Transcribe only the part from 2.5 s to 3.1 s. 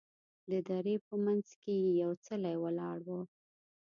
ولاړ و.